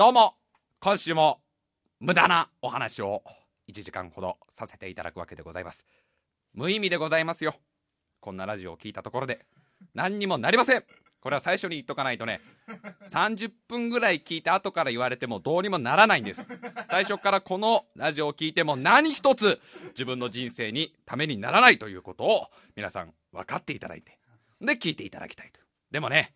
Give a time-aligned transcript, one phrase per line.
[0.00, 0.34] どうも、
[0.80, 1.42] 今週も
[2.00, 3.22] 無駄なお話を
[3.68, 5.84] 1時間ほどさせていただくわけでございます。
[6.54, 7.54] 無意味でございますよ。
[8.18, 9.44] こんなラジオを聞いたところで
[9.92, 10.84] 何にもなりません。
[11.20, 12.40] これは最初に言っとかないとね、
[13.10, 16.48] 30分ぐらい聞いて後から言われてもどうにもならないんです。
[16.88, 24.18] 最初からこのラジオを聞いても何一つ自分の人生にためにならないということを皆さん分かっていただいて、
[24.62, 25.60] で聞いていただきたいと。
[25.90, 26.32] でもね、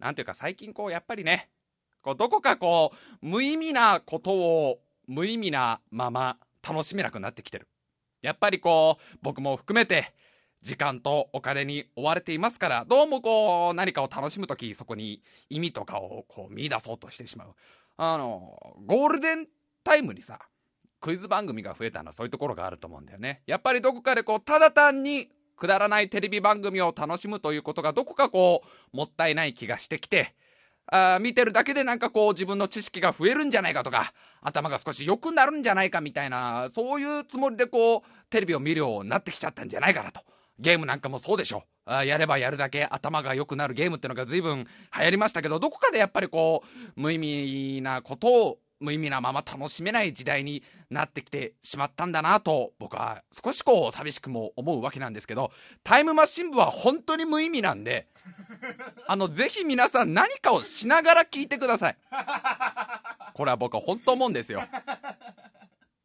[0.00, 1.50] なんていうか最近こうやっぱりね、
[2.04, 7.66] こうどこかこう無意味なことを無意味なまま楽しめなくなってきてる。
[8.22, 10.14] やっぱりこう僕も含めて
[10.64, 17.54] 時間とお金に追われていますから、どうもこう、何かを楽しむとき、そこに意味とかをこう見出そうとしてしまう。
[17.98, 19.46] あの、ゴールデン
[19.84, 20.40] タイムにさ、
[21.00, 23.42] クイズ番組が増えたのはそういうところがあると思うんだよね。
[23.46, 30.34] やっぱりどこかでこう、ただ単にくだらないテレビ番組を楽しむということがどこかこう、もったいない気がしてきて、
[30.96, 40.20] あ見てるだけでなんかこう自分の知識が増えるんじゃないかとか、頭が少し良くなるんじゃないかみたいな、そういうつもりでこう、テレビを見るようになってきちゃったんじゃないかなと。
[40.60, 41.64] ゲームなんかもそうでしょ。
[41.84, 46.62] あやればやるだけ頭が良くなるゲームってのが随分流行りましたけど、どこかでやっぱりこ
[46.96, 55.50] う、無意味なことを無意味なまま楽しめない時代になってきてしまったんだなと僕は少しこう寂しくも思うわけなんですけど
[55.82, 58.08] タイムマシン部は本当に無意味なんで
[59.06, 61.96] あのぜひ皆さん何かをしながら聞いてください。
[63.34, 64.62] これは僕は本当思うんですよ。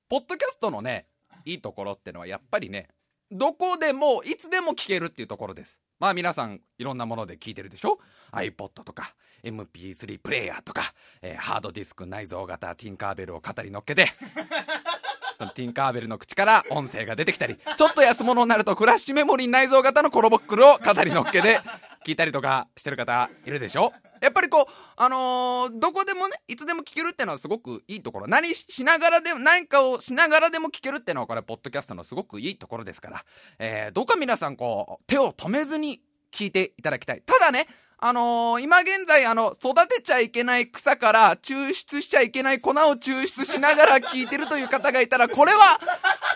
[0.08, 1.08] ポッドキャストのね
[1.46, 2.90] いいところってのはやっぱりね
[3.32, 5.80] どこでもいつでも聞けるっていうところです。
[6.00, 8.00] まあ皆さんいろんなもので聞いてるでしょ
[8.32, 14.12] ？iPod とか MP3 プレイヤーとか、えー、ハードディスク内蔵型ティンカーベルを語り乗っけて
[15.56, 21.62] ティンカーベルの口から音声が出てきたりちょっと安物になるとフラッシュメモリー内蔵型のコロボックルを語り乗っけで
[22.06, 23.94] 聞いたりとかしてる方いるでしょ？
[24.22, 28.28] やっぱりこう、あのー、どこでもね、いつでも聞けるっていうのはすごくいいところ。
[28.28, 33.26] 何しながらでも、何かをしながらでも聞けるっていうのはこれ、ポッドキャストのすごくいいところですから、
[33.60, 36.02] えー、どうか皆さんこう、手を止めずに
[36.34, 37.22] 聞いていただきたい。
[37.26, 37.68] ただね、
[38.02, 45.82] あのー、今現在、あの、育てちゃいけない草から抽出しちゃいけない粉を抽出しながら聞いてるという方がいたら、これは、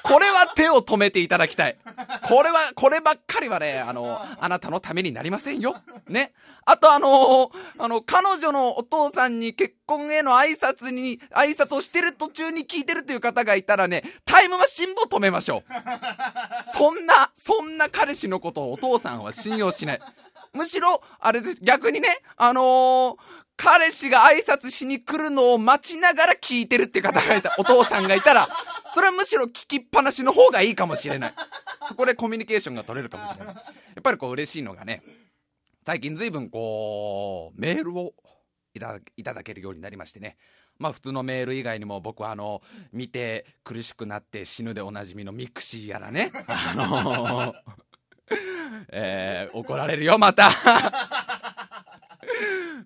[0.03, 1.77] これは手を止めていただきたい。
[2.27, 5.77] これは、こればっかりはね、あの、あなたのためになりませんよ。
[6.09, 6.33] ね。
[6.65, 15.63] あとあのー、あの、彼女のお父さんに結婚への挨拶に、挨拶をしてる途中に聞いてるという方がいたらね、タイムマシンを止めましょう。
[16.75, 20.01] そんな、そんな彼氏のことをお父さんは信用しない。
[20.53, 23.17] むしろ、あれです、逆にね、あのー、
[23.55, 28.49] 彼氏が挨拶しに来るのを待ちながら聞いてるって方がいた、お父さんがいたら、
[28.93, 31.33] それはむしろ聞きっぱなしの方がいいかもしれない。
[31.87, 33.55] そこでコミュニケーションが取れるかもしれない。
[33.55, 33.61] や
[33.99, 35.03] っぱりこう嬉しいのがね、
[35.85, 38.13] 最近随分こう、メールを
[38.73, 40.37] いたいただけるようになりましてね。
[40.79, 42.61] まあ普通のメール以外にも僕はあの、
[42.91, 46.31] 見て苦しくなって死ぬでおなじみのミクシーやらね。
[46.47, 47.83] あのー
[48.89, 50.51] えー、怒られるよ、また。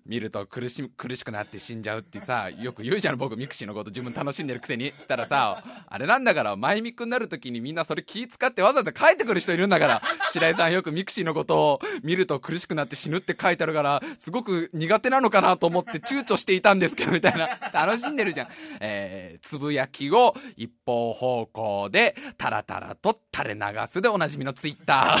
[0.06, 17.48] 見ると苦し苦しくなって死んじゃうってさよく言うじゃん僕ミクシーのこと自分楽しんでるくせにしたらさあれなんだから前ミクになる時にみんなそれ気使ってわざわざ書いてくる人いるんだから白井さんよくミクシーのことを見ると苦しくなって死ぬって書いてあるからすごく苦手なのかなと思って躊躇していたんですけどみたいな。
[17.72, 18.48] 楽しんでるじゃん。
[18.80, 25.16] えー、つぶやきを一方方向でタラタラと垂れ流すでおなじみのツイッタ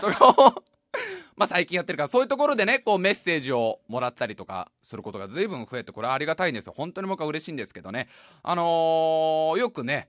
[0.00, 0.62] とかを
[1.36, 6.74] まあ最近やってるから、そういうところでね、こうメッセージをもらったりとかすることが随分増えて、これはありがたいんですよ。
[6.76, 8.08] 本当に僕は嬉しいんですけどね。
[8.42, 10.08] あのー、よくね、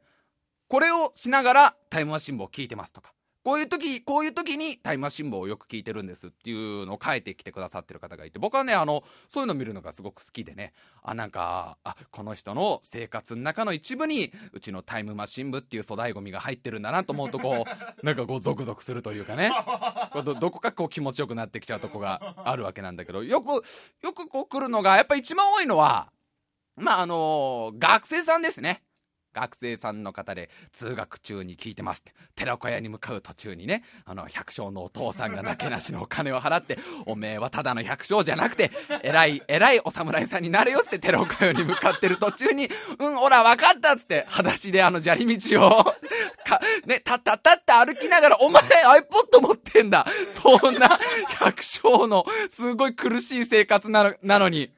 [0.67, 3.13] これをしながらタイムマシン部を聞いてますとか、
[3.43, 19.51] こういう時、こういう時にタイムマシン部をよく聞いてるんですっていうのを書いてきてくださってる方がいて、僕はね、あの、そういうの見るのがすごく好きでね、あ、なんか、あ、この人の生活の中の一部に、うちのタイムマシン部っていう粗大ゴミが入ってるんだなと思うと、こう、 なんかこう、ゾクゾクするというかね、
[20.23, 23.63] どどこかこう気持ちよくなってきちゃうとこがあるわけなんだけど、よく、
[24.01, 26.11] よくこう来るのが、やっぱ一番多いのは、
[26.75, 28.83] まあ、あのー、学生さんですね。
[29.33, 32.13] 学生さんの方で通学中に聞いてますって。
[32.35, 38.71] 寺子屋に向かう途中にね、あの、百姓のお父さんがなけなしのお金を払って、おめえはただの百姓じゃなくて、
[39.03, 42.69] 偉い、偉いお侍さんになれよって寺子屋に向かってる途中に、
[42.99, 45.83] うん、ほら、わかったっつって、裸足であの砂利道を、
[46.45, 50.99] か、ね、たったたって歩きながら、お前 iPod 持ってんだそんな
[51.39, 54.71] 百姓のすごい苦しい生活なのなのに。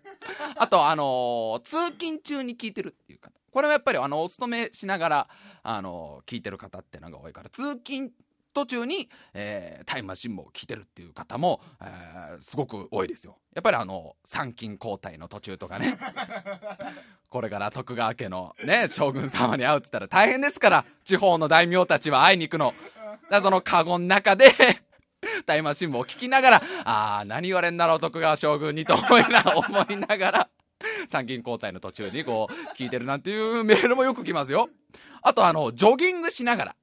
[0.56, 3.32] あと、あのー、通勤中に聞いてるっていう方。
[3.56, 5.28] これはやっぱりあのお勤めしながら
[5.64, 8.12] あの聞いてる方ってのが多いから通勤
[8.54, 13.38] 途中に、えー、タイムマシンも聞いてるっていう方も、えー、すごく多いですよ。
[13.54, 15.98] やっぱりあの、参勤交代の途中とかね。
[17.30, 22.74] これから徳川家のね、将軍様に会うっつったら大変ですから、地方の大名たちは会いに行くの。
[23.30, 24.52] だそのカゴの中で
[25.46, 30.50] タイムマシンを聞きながら、ああ、何言われんだろう、徳川将軍にと思いな、思いながら、
[31.08, 34.70] 参勤交代の途中にこう、聞いてるなんていうメールもよく来ますよ。
[35.22, 36.76] あとあの、ジョギングしながら。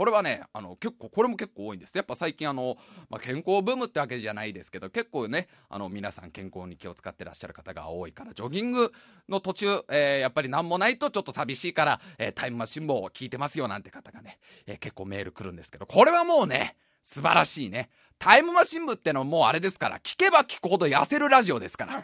[0.00, 1.94] これはね、あの、結構、これも結構多いんです。
[1.94, 2.78] やっぱ最近あの、
[3.10, 8.92] まあ、健康ブームってわけじゃないですけど、結構ね、あの、皆さん健康に気を使ってらっしゃる方が多いから、ジョギング
[9.28, 17.90] の途中、えー、やっぱり何もないとちょっと寂しいから、えー、タイムマシンも聞いてますよなんて方がね、えー、結構メール来るんですけど、これはもうね、素晴らしいね。
[18.18, 22.02] タイムマシン部ってのはもうあれですから、聞けば聞くほど痩せるラジオですから。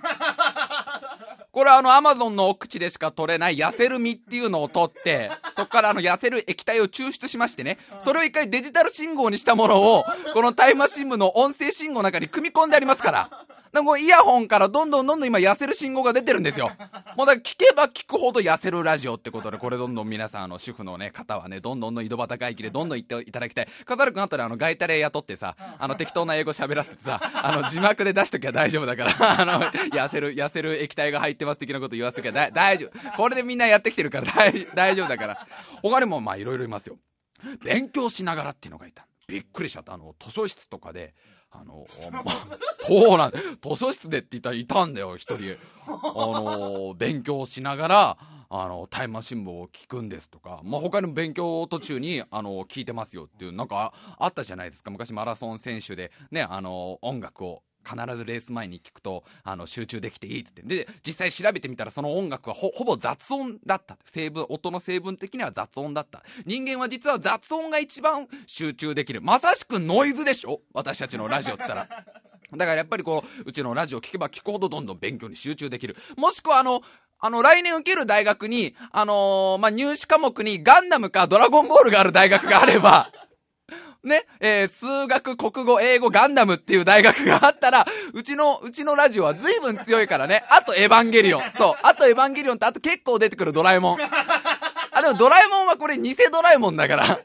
[1.56, 10.04] これはあの、アマゾンの奥地でしか取れない痩せる実っていうのを取って、そこからあの、痩せる液体を抽出しましてね、それを一回デジタル信号にしたものを、
[10.34, 13.46] このタイムマシン部の音声信号の中に組み込んでありますから。
[13.76, 16.73] でもイヤホンからどんどんどんどん今痩せる信号が出てるんですよ。
[17.14, 23.69] もうだから聞けば聞くほど痩せるラジオってことで、これどんどん皆さんあの主婦のね、方はね、どんどんどん井戸端会議でどんどん行っていただきたい。
[23.84, 29.12] カザル君あったらあの、ガイタレ雇ってさ、あの適当な英語喋らせてさ、あの字幕で出しときゃ大丈夫だから、
[29.43, 33.11] あの、痩せる、痩せる液体が入ってます的なこと言わせときゃ大丈夫。
[33.14, 35.46] これでみんなやってきてるから大大丈夫だから。
[35.82, 36.96] 他にもまあいろいろいますよ。
[37.62, 39.06] 勉強しながらっていうのがいた。
[39.28, 39.93] びっくりしちゃった。
[39.93, 41.12] あの、図書室とかで、
[41.60, 41.86] あの、
[42.24, 42.32] ま
[42.76, 45.56] そうなん図書室でって言ったらいたんだよ、一人。
[45.86, 48.18] あの、勉強しながら、
[48.48, 54.90] あの、タイムマシン部を聞くんですとか、まあ、他にも勉強途中に、あの、聞いてますよっていう、なんかあったじゃないですか。
[54.90, 60.62] 昔マラソン選手で、ね、あの、音楽を必ずレース前に聞くと、あの、集中できていいっつって。
[60.62, 63.96] で、実際調べてみたらその音楽はほ、ぼ雑音だった。
[64.04, 66.22] 成分、音の成分的には雑音だった。
[66.44, 69.22] 人間は実は雑音が一番集中できる。
[69.22, 70.60] まさしくノイズでしょ？
[70.72, 71.88] 私たちのラジオっつったら。
[71.88, 75.96] だからやっぱりこう、うちのラジオ聞けば聞くほどどんどん勉強に集中できる。
[76.16, 76.82] もしくはあの、
[77.18, 83.10] あの、来年受ける大学に、あのー、まあ、入試科目にガンダムかドラゴンボールがある大学があれば、
[84.06, 90.44] ね、えー、数学、国語、英語、ガンダムっていう大学があったら、うちの、うちのラジオは随分強いからね。
[90.48, 91.50] あとエヴァンゲリオン。
[91.50, 91.74] そう。
[91.82, 93.98] あとエヴァンゲリオンとあと結構出てくるドラえもん。
[94.00, 97.20] あ、でもドラえもんはこれ偽ドラえもんだから。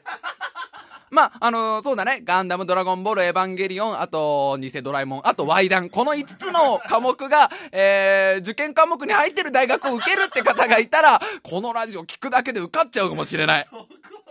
[1.12, 2.22] まあ、あのー、そうだね。
[2.24, 5.90] ガンダム、ドラゴンボール、エヴァンゲリオン、あと、偽ドラえもん、あと、ワイダン。
[5.90, 13.66] この5つの科目が、えー、受験科目に入ってる大学を受けるって方がいたら、このラジオ聞くだけで受かっちゃうかもしれない。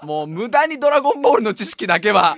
[0.04, 2.38] もう無駄にドラゴンボールの知識だけは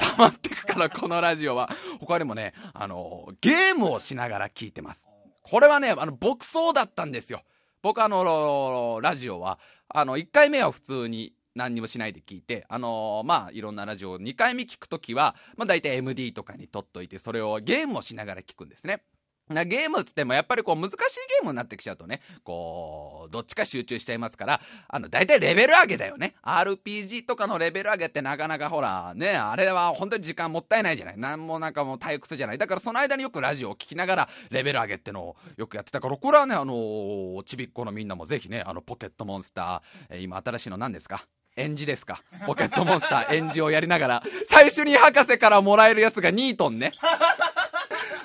[0.00, 1.70] 溜まってくから、このラジオは。
[2.00, 5.08] 他にもね、あの、ゲームをしながら聞いてます。
[5.42, 7.42] これはね、あの、牧草だったんですよ。
[7.82, 9.58] 僕あの、ラジオは、
[9.88, 19.02] あの、1回目は普通に何にもしないで聞いて、あの、まあ、いろんなラジオを2回目聞くときは、まあ、大体 MD とかに撮っといて、それをゲームをしながら聞くんですね。
[19.48, 26.34] なゲームっつってもやっぱりこう難しいゲームになってきちゃうとね、こう、どっちか集中しちゃいますから、あの、大体レベル上げだよね。
[26.42, 31.18] RPG とかのレベル上げってなかなかほら、ね、あれは本当に時間もったいないじゃない。
[31.18, 32.58] なんもなんかもう退屈じゃない。
[32.58, 41.26] だからその間によくラジオを聴きながらレベル上げってのをよくやってたから、これはね、あのちびっこのみんなもぜひね、あの、ポケットモンスター、え今新しいの何ですか？
[41.54, 42.22] 演じですか？
[42.46, 46.92] ポケットモンスター演じをやりながら、最初に博士からもらえるやつがニートンね。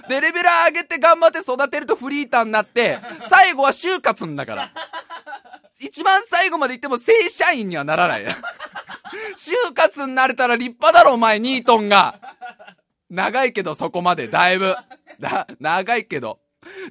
[0.08, 3.00] で、レベル上げて頑張って育てるとフリーターになって、
[3.30, 4.72] 最後は就活んだから。
[5.80, 8.26] 一番最後まで行っても正社員にはならない。
[9.36, 12.20] 就活になれたら立派だろ、お前、ニートンが。
[13.10, 14.76] 長いけど、そこまで、だいぶ。
[15.20, 16.40] だ、長いけど。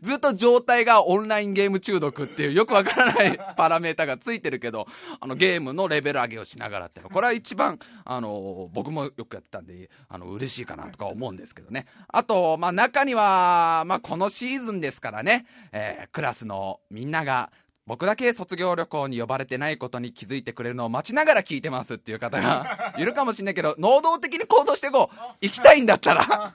[0.02, 4.86] ずっと状態がオンラインゲーム中毒っていうよくわからないパラメータがついてるけど、
[5.20, 11.86] あのゲームのレベル上げをしながらっていうのこれは一番、あの、僕もよくやってたんで、あの、嬉しいかなとか思うんですけどね。
[12.08, 17.50] あと、まあ中には、まあこのシーズンですからね、えー、クラスのみんなが
[17.86, 25.16] 僕だけ卒業旅行に呼ばれてないことに気づいてくれるのを待ちながら聞いてますっていう方が いるかもしんないけど、能動的に行動していこう。
[25.40, 26.52] 行きたいんだったら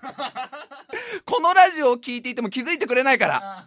[1.26, 3.66] このラジオを聞いていても気づいてくれないから。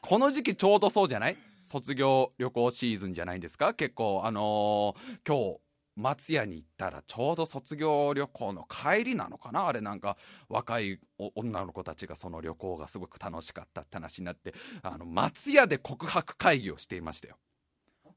[0.00, 1.36] この時期ちょうどそうじゃない？
[1.62, 3.74] 卒業旅行シーズンじゃないんですか？
[3.74, 5.60] 結構、あのー、今日、
[5.96, 9.68] 松屋に行ったらちょうど卒業旅行の帰りなのかな？
[9.68, 10.16] あれなんか
[10.48, 10.98] 若い
[11.36, 17.36] 女の子たちがその旅行がすごく楽しかったって話になってあの松屋で告白会議をしていましたよ。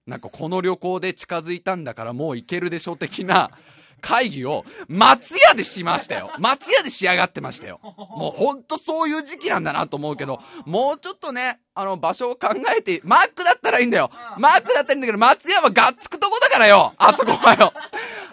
[0.05, 3.51] なんかこの旅行で近づいたんだからもう行けるでしょ的な
[4.01, 6.31] 会議を松屋でしましたよ。
[6.39, 7.79] 松屋で仕上がってましたよ。
[7.83, 14.09] もうほんとそういう時期なんだなと思うけど、もうちょっとね、あの場所を考えて、マークだったらいいんだよ。
[14.37, 16.93] マークだったらいいんだけど、松屋はがっつくとこだからよ。
[16.97, 17.73] あそこはよ。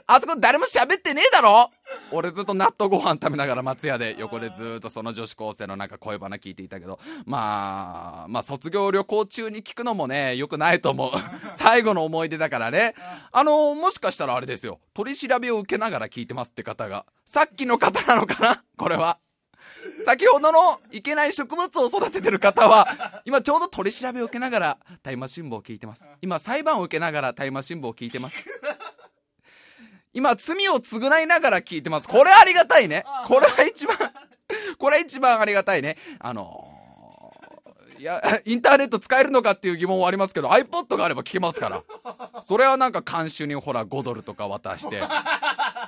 [0.06, 1.71] あそこ誰も喋ってねえだろ
[2.11, 11.12] 俺ずっと納豆ご飯食べながら松屋で横でずっとその女子高生のなんか声バナ聞いていたけど、まあ、まあ卒業旅行中に聞くのもね、良くないと思う。
[11.57, 12.95] 最後の思い出だからね。
[13.33, 14.81] あの、もしかしたらあれですよ。
[14.95, 17.07] 取り調べを受けながら聞いてますって方が。
[17.25, 18.62] さっきの方なのかな？
[18.76, 19.19] これは。
[20.05, 26.07] 先ほどのいけない植物を育ててる方は、今ちょうど取り調べを受けながら大麻新聞を聞いてます。
[26.21, 28.37] 今裁判を受けながら大麻新聞を聞いてます。
[30.14, 32.09] 今罪を償いながら聞いてます。
[32.09, 33.04] これありがたいね。
[33.26, 33.97] これは一番
[34.78, 35.97] これ一番ありがたいね。
[36.21, 41.83] あのー、いや、インターネット使えるのかっていう疑問はありますけど、iPod があれば聞けますから。
[42.47, 45.02] それはなんか監修にほら5ドルとか渡して、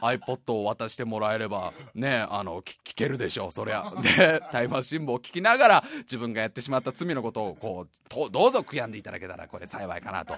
[0.02, 3.92] iPod を渡してもらえれば、ね、あの、聞けるでしょう、そりゃ。
[4.02, 10.34] で、タイマー新聞を聞きながら、自分がやってしまった罪のことを、こう、とどうぞ悔やんでいただけたら、これ幸いかなと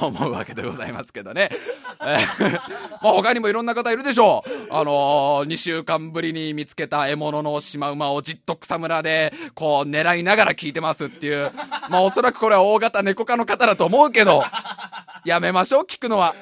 [0.00, 1.50] 思うわけでございますけどね。
[2.00, 2.52] えー、
[3.02, 4.50] まあ他にもいろんな方いるでしょう。
[4.70, 11.52] あのー、2週間ぶりに見つけた獲物のシマウマをじっと草むらで、こう、狙いながら聞いてますっていう。
[11.90, 14.44] まあおそらくこれは大型猫科の方だと思うけど、
[15.24, 16.34] やめましょう、聞くのは。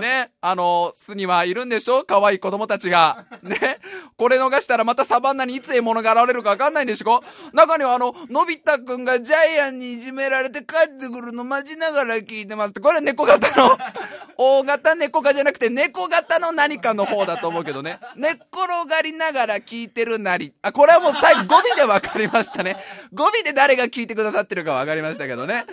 [0.00, 2.04] ね、あの、巣にはいるんでしょ？
[2.04, 3.26] 可愛い子供たちが。
[3.42, 3.78] ね、
[4.16, 7.22] これ逃したらまたサバンナにいつ獲物が現れるかわかんないんでしょ？
[7.52, 10.64] 中にはあの、のび太くんがジャイアンにいじめられて帰
[10.94, 12.80] ってくるの待ちながら聞いてますって。
[12.80, 13.78] これ猫型の、
[14.36, 17.98] 大型猫科じゃなくて猫型の何かの方だと思うけどね。
[18.16, 20.52] 寝っ転がりながら聞いてるなり。
[20.62, 22.76] あ、これはもう最後語尾で分かりましたね。
[23.12, 25.66] 語尾で誰が聞いてくださってるか分かりましたけどね。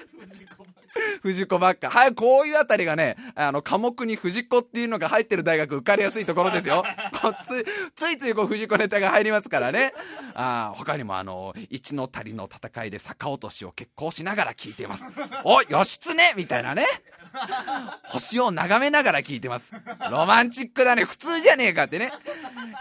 [1.21, 1.89] 藤子ばっか。
[1.89, 6.83] はい、こういうあたりがね、あの、科目に藤子っていうのが入ってる大学受かりやすいところですよ。
[7.21, 7.65] こつ
[7.95, 9.93] ついついこう藤子ネタが入りますからね。
[10.33, 15.05] あ他にもあの、一の谷の戦いで逆落としを決行しながら聞いています。
[15.43, 16.85] お、義経みたいなね。
[18.05, 19.71] 星を眺めながら聞いてます。
[20.09, 21.05] ロマンチックだね。
[21.05, 22.11] 普通じゃねえかってね。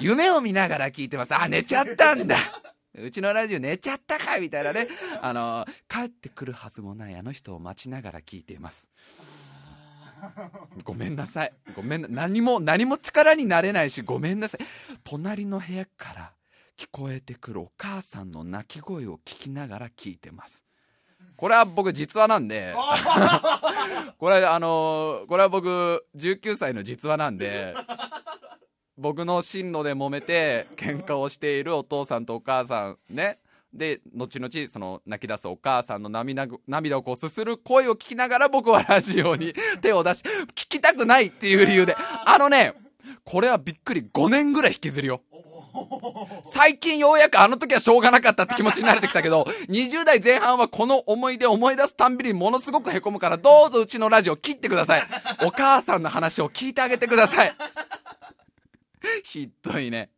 [0.01, 1.35] 夢を見ながら聞いてます。
[1.35, 2.37] あ、寝ちゃったんだ。
[3.03, 4.89] うちのラジオ寝ちゃったかみたいなね。
[5.21, 8.89] あの、帰ってくるはずもないあの人を待ちながら聞いています。
[10.85, 11.53] ごめんなさい。
[11.75, 14.65] ごめんな、何も、何も力になれないし、ごめんなさい。
[15.05, 16.33] 隣の部屋から
[16.77, 20.63] 聞こえてくるお母さんの泣き声を聞きながら聞いてます。
[21.37, 22.75] これは僕実話なんで、
[24.19, 27.75] これあのこれは僕19歳の実話なんで、
[28.99, 33.39] 僕の進路で揉めて喧嘩をしているお父さんとお母さんね
[33.73, 42.75] で後々その泣き出すお母さんの涙涙をこうすする声を聞きながら僕はラジオに手を出し聞きたくないっていう理由であのね
[43.25, 45.21] これはびっくり5年ぐらい引きずるよ
[46.45, 55.05] 最近ようやくあの時はしょうがなかったって気持ちになれてきたけど、20代前半はこの思い出思い出すたんびにものすごく凹むから、どうぞうちのラジオ切ってください。
[55.45, 57.53] お母さんの話を聞いてあげてください。
[59.25, 60.11] ひどいね。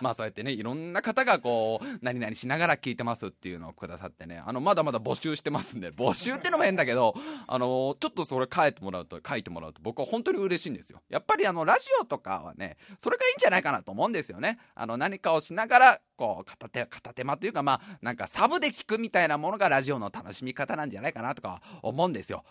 [0.00, 7.14] まあそうやってね、いろんな方がこう、何々しながら聞いてますっていうのをくださってね、あの、まだまだ募集してますんで、募集ってのも変だけど、
[7.46, 11.02] あの、ちょっとそれ書いてもらうと、書いてもらうと僕は本当に嬉しいんですよ。
[11.08, 14.58] やっぱりあの、ラジオとかはね、それがいいんじゃないかなと思うんですよね。
[14.74, 22.44] あの、何かをしながら、こう、片手、片手間というか、まあ、なんかサブで聞くみたいなものがラジオの楽しみ方なんじゃないかなとか思うんですよ。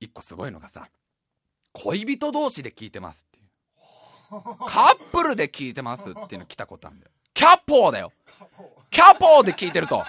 [0.00, 0.88] 一個すごいのがさ、
[1.72, 3.39] 恋人同士で聞いてますって
[4.30, 7.12] カップルで聞いてますっていうの来たことあるんだよ。
[7.34, 8.12] キャポーだよ。
[8.90, 10.04] キャポーで聞いてると。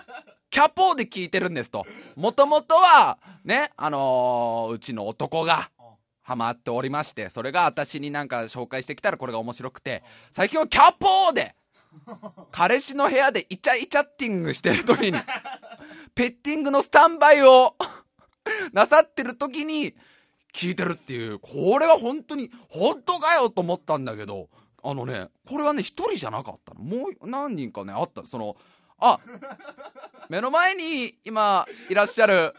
[0.50, 1.86] キャポーで聞いてるんですと。
[2.16, 5.72] もともとは、ね、あのー、うちの男が、
[6.24, 11.56] ハマっておりまして、それが私になんか紹介してきたらこれが面白くて、最近はキャポーで、
[12.52, 15.20] 彼氏の部屋でイチャイチャッティングしてる時に、
[16.16, 17.76] ペッティングのスタンバイを
[18.72, 19.94] なさってる時に、
[20.54, 24.50] 聞いてるっていう、これは本当に、本当かよと思ったんだけど、
[24.84, 26.82] あのね、これはね、一人じゃなかったの。
[26.82, 28.26] もう何人かね、あった。
[28.26, 28.56] その、
[29.00, 29.20] あ、
[30.30, 32.54] 目の前に今いらっしゃる、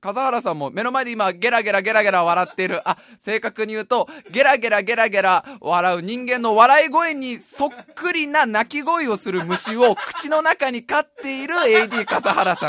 [0.00, 2.88] 笠原さんも目の前で今ゲラゲラゲラゲラ笑っている。
[2.88, 12.68] あ、正確に言うと、ゲラゲラゲラゲラ笑う人間の笑い声にそっくりな鳴き声をする虫を口の中に飼っている AD 笠原さん。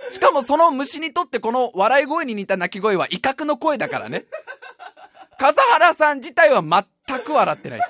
[0.10, 4.24] しかもその虫にとってこの笑い声に似た鳴き声は威嚇の声だからね。
[5.38, 7.80] 笠原さん自体は全く笑ってない。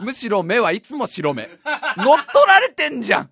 [0.00, 1.48] むしろ目はいつも白目。
[1.96, 3.30] 乗っ取られてんじゃん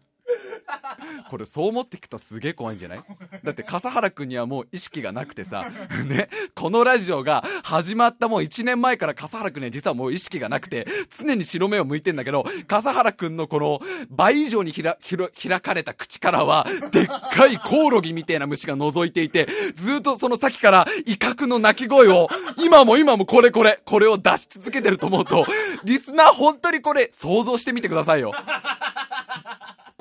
[1.30, 3.04] これそう思っていくとすげえ怖いんじゃない？
[3.42, 5.64] だって笠原くんにはもう意識がなくてさ
[6.06, 13.80] ねこのラジオが始まったもう1年前から笠原くんには実はもう意識がなくて常に白目を向いてんだけど笠原くんのこの
[14.10, 22.28] 倍以上にひらひら開かれた口からはでっかいコオロギみたいな虫が覗いていてずっとその先から威嚇の鳴き声を
[22.58, 25.46] 今も今もこれこれこれを出し続けてると思うと
[25.84, 28.32] リスナー本当にこれ想像してみてくださいよ。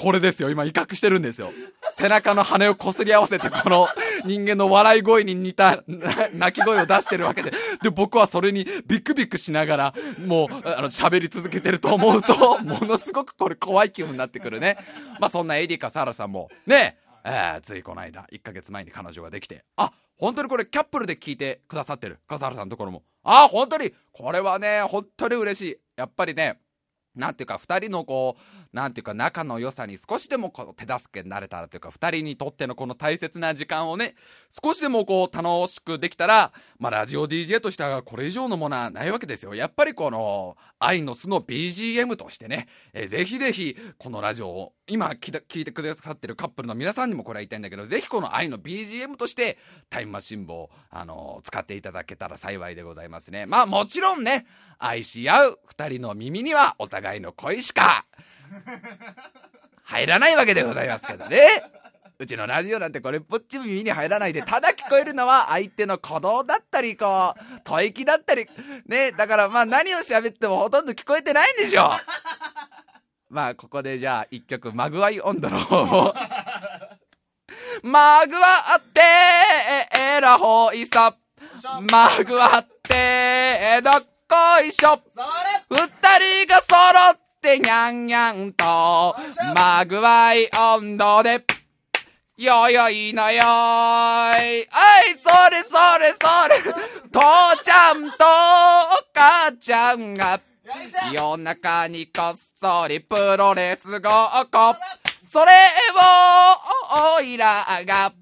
[0.03, 0.49] これですよ。
[0.49, 1.49] 今威嚇してるんですよ。
[1.93, 3.87] 背中の羽を擦り合わせて、この
[4.25, 5.81] 人間の笑い声に似た
[6.35, 7.51] 泣き声を出してるわけで。
[7.81, 14.77] で、僕はそれにビクビクしながら、もう、あの、喋り続けてると思うと、ものすごくこれ怖い気分になってくるね。
[15.21, 22.19] まあ、そんなエディかサラさんも、ね、えー、ついこの間、1ヶ月前に彼女ができて、あ、本当にこれキャップルで聞いてくださってる。
[22.27, 23.03] 笠原さんのところも。
[23.23, 25.77] あ、本当にこれはね、本当に嬉しい。
[25.95, 26.59] やっぱりね、
[27.15, 34.15] なんていうか、二人のこう、なんていうか、仲の良さに少しでもこの手助けになれたらというか、二人にとってのこの大切な時間をね、
[34.63, 39.53] 少しでもこう、楽しくできたら、まあ、ラジオ DJ としてはこれ以上のものはないわけですよ。
[39.53, 49.59] やっぱりこの、愛の巣の BGM としてね、えー、ぜひぜひ、このラジオを、今聞いてくださってるカップルの皆さんにもこれは言いたいんだけど、ぜひこの愛の BGM として、
[49.91, 53.45] タイムマシン部を、あのー、使っていただけたら幸いでございますね。
[53.45, 54.47] まあ、もちろんね、
[54.79, 58.05] 愛し合う二人の耳にはお互いの恋しか
[59.83, 61.63] 入らないわけでございますけどね。
[62.19, 68.47] うちのラジオなんてこれっぽっちも耳に入らないで、ただ聞こえるのは相手の鼓動だったり、こう、吐息だったり、
[68.85, 73.33] ね、だからまあ何を喋ってもほとんど聞こえてないんでしょう。
[73.33, 76.15] まあここでじゃあ一曲、マグワイ温度の方を。
[77.81, 79.01] マグワって
[79.91, 81.15] えらほいさ。
[81.91, 85.01] マグワってどっこいしょ
[85.69, 89.15] 二人が揃ってにゃんにゃんと、
[89.53, 91.43] まぐわい温度で、
[92.37, 93.43] よよいのよい。
[93.43, 94.65] はい、
[95.21, 96.73] それそれそれ。
[97.11, 98.17] 父ちゃんとお
[99.13, 100.39] 母ちゃんが、
[101.11, 104.01] 夜中にこっそりプロレスごっ
[104.49, 104.75] こ。
[105.29, 105.51] それ
[105.95, 108.13] を、おいらが、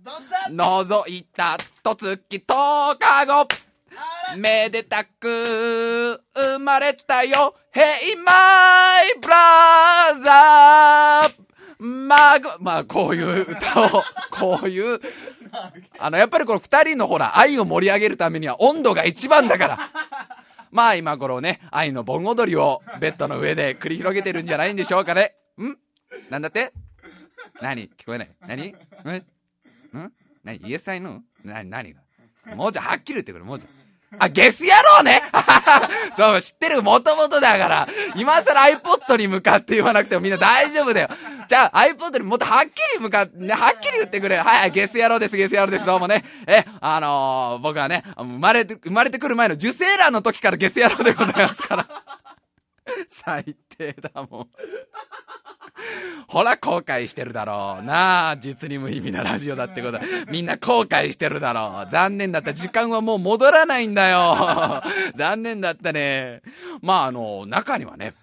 [0.50, 3.71] 覗いたと月10日後。
[4.38, 7.56] めでたく生まれたよ。
[7.74, 11.32] Hey my brother.
[11.84, 15.00] まあ、まあ、こういう歌を、 こういう、
[15.98, 19.90] あの、やっぱりこの二人のほら、愛を盛り上げるためには温度が一番だから。
[20.70, 25.34] まあ今頃ね、愛の盆踊りをベッドの上で繰り広げてるんじゃないんでしょうかね。
[25.58, 25.76] ん？
[26.30, 26.72] なんだって？
[27.62, 27.90] 何？
[27.90, 28.30] 聞こえない？
[28.48, 28.68] 何？
[28.68, 28.76] ん？
[29.98, 30.14] ん？
[30.44, 30.58] 何？
[30.70, 31.22] イエスアイの？
[31.44, 32.02] 何何が？
[32.56, 33.70] もうちょいはっきり言ってくれ、もうちょい。
[34.20, 35.24] あ、ゲス野郎ね
[36.18, 37.88] そう、知ってる、もともとだから。
[38.16, 41.10] 今更 iPod に向かって言わなくてもみんな大丈夫だよ。
[41.48, 44.38] じゃあ iPod にもっとはっきり向かって、ね、はっきり言ってくれ。
[44.38, 45.86] はいはい、ゲス野郎です、ゲス野郎です。
[45.86, 46.26] どうもね。
[46.46, 51.88] え、あのー、僕はね、生まれて、生まれてくる前の受精卵の時からゲス野郎でございますから。
[53.08, 54.48] 最低だもん。
[56.28, 57.84] ほら、後悔してるだろう。
[57.84, 61.90] なあ、実に無意味なラジオだってことみんな後悔してるだろう。
[61.90, 62.54] 残念だった。
[62.54, 64.82] 時間はもう戻らないんだよ。
[65.16, 66.42] 残念だったね。
[66.82, 68.14] まあ、あの、中にはね、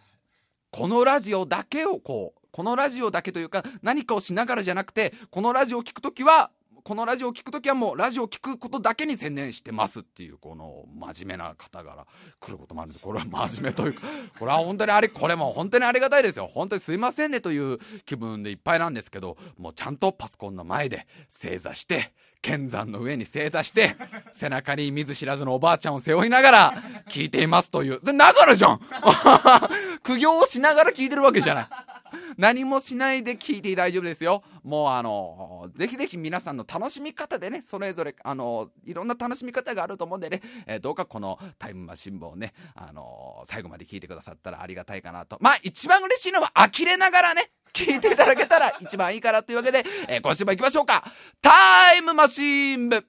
[0.71, 6.51] このラジオだけをこう、このラジオだけというか、何かをしながらじゃなくて、このラジオを聴くときは、
[6.89, 12.07] このラジオを聞くときはもうラジオを聞くことだけに専念してますっていうこの真面目な方から
[12.41, 14.01] 来ることもあるんでこれは真面目というか
[14.41, 16.51] これは本当にあれこれも本当にありがたいですよ。
[16.51, 23.95] 本当にすいませんねという気分でいっぱいなんですけどもうちゃんとパソコンの前で正座して剣山の上に正座して
[24.33, 28.81] 背中に見ず知らずのおばあちゃんを背負いながら聞いていますというながらじゃん
[30.03, 31.67] 苦行をしながら聞いてるわけじゃない。
[32.37, 34.43] 何もしないで聞いて大丈夫ですよ。
[34.63, 45.39] もうあの、ぜひぜひ皆さんの楽しみ方でね、それぞれ、あの、いろんな楽しみ方があると思うんでね、えー、どうかこのタイムマシン部をね、あの最後まで聞いてくださったらありがたいかなと。
[45.41, 51.05] まあ、一番嬉しいのは呆れながらね、聞いていただけたら一番いいからというわけで、えー、今週も行きましょうか。
[51.41, 53.05] タイムマシン部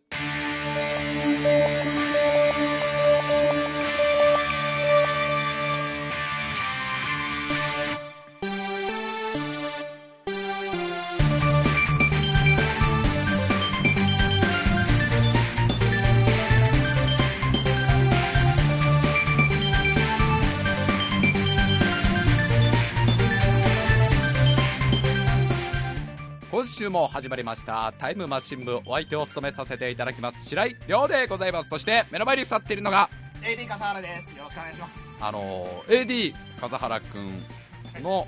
[26.60, 31.70] 今週も始まりましたタイムマシン部お相手を務めさせていただきます白井亮でございます。
[31.70, 33.10] そして目の前に座っているのが
[33.42, 34.38] AD 笠原です。
[34.38, 35.24] よろしくお願いします。
[35.24, 38.28] あの AD 笠原くんの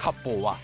[0.00, 0.56] 割烹は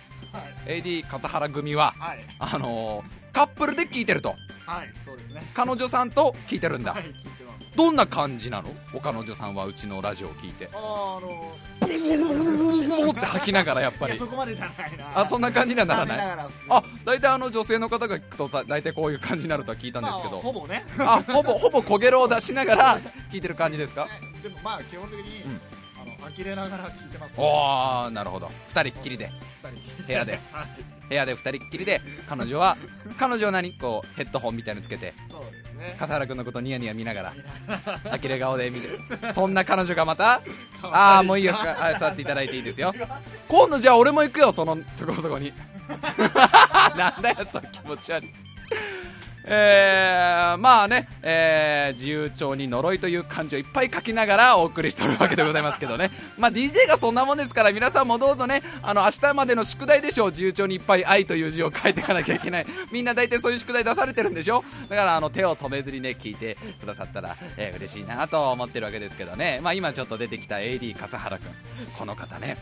[0.64, 2.24] AD 笠原組ははい。
[2.38, 4.34] あのーカップルで聞いてると。
[4.64, 5.42] はいそうですね。
[5.52, 6.94] 彼女さんと聞いてるんだ。
[6.94, 7.41] はい聞いて
[7.74, 8.70] どんな感じなの？
[8.92, 10.68] お彼女さんはうちのラジオを聞いて。
[10.72, 23.00] あーあのって吐きながらやっぱりそこまでじゃないなあそんな感じにはならない残念がら普通にあ大体あの女性の方が聞くとだ大体こういう感じになるとは聞いたんですけまあ、どほぼねあほぼほぼ焦げろを出しながら
[23.32, 24.08] 聞いてる感じですか
[24.42, 25.60] でもまあ基本的に、うん
[26.00, 29.30] あの呆れながら聞いてますおーなるほど2人っきりで
[30.06, 32.76] 部屋ではい部屋で2人っきりで彼女は
[33.18, 35.14] 彼女は何こうヘッドホンみたいのつけて
[35.82, 35.96] ね。
[35.98, 37.34] 笠原君のことニヤニヤ見ながら
[38.22, 39.00] 呆れ顔で見る
[39.34, 40.40] そんな彼女がまた
[40.82, 41.54] ああもういいよ。
[41.56, 42.94] あ座っていただいていいですよ。
[43.48, 45.52] 今度じゃあ俺も行くよそのそこそこに。
[46.96, 48.30] なんだよその気持ち悪い
[49.44, 60.30] えー、まあね、えー、自由帳に呪いという漢字をいっぱい書きながらお送りしておるわけでございますけどね、 まあ、DJ がそんなもんですから皆さんもどうぞねあの明日までの宿題でしょう。
[60.30, 62.66] 自由帳にいっぱい愛という字を書いていかなきゃいけない。
[62.92, 64.64] みんな大体そういう宿題出されてるんでしょ？
[64.88, 71.48] だからあの手を止めずにね聞いてくださったら、えー嬉しいなと思ってるわけですけどね、まあ、今ちょっと出てきた AD 笠原君
[71.98, 72.56] この方ね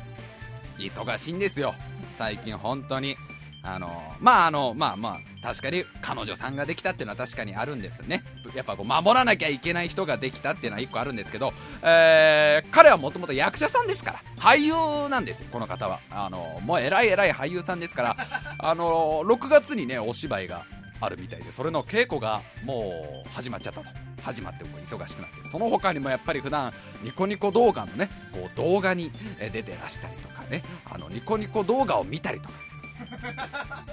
[0.79, 1.75] 忙しいんですよ。
[2.17, 3.17] 最近本当に。
[3.63, 8.25] あのまああのまあまあ確かに彼女さんができたっていうのは確かにあるんですね。
[8.55, 16.01] やっぱこう守らなきゃいけない人ができたっていうのは一個あるんですけど、えー彼はもともと役者さんですから俳優なんですよこの方は。
[16.11, 18.17] あのもう偉い偉い俳優さんですから
[18.59, 20.65] あの6月にねお芝居が
[21.01, 23.87] あるみたいでそれの稽古がもう始まっちゃったと。
[24.23, 32.55] 始まっても忙しくなってその他にもやっぱり普段ニコニコ動画のねこう動画に出てらしたりとかねあのニコニコ動画を見たりとか